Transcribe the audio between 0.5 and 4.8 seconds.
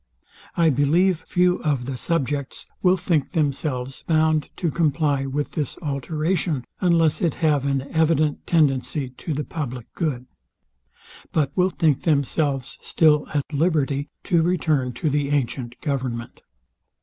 I believe few of the subjects will think themselves bound to